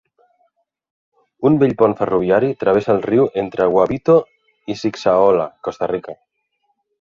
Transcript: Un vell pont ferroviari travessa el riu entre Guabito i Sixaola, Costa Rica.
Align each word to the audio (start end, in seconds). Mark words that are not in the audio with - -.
Un 1.49 1.59
vell 1.63 1.75
pont 1.81 1.93
ferroviari 1.99 2.49
travessa 2.63 2.95
el 2.95 3.03
riu 3.11 3.27
entre 3.43 3.69
Guabito 3.75 4.17
i 4.75 4.79
Sixaola, 4.81 5.47
Costa 5.69 5.93
Rica. 5.95 6.19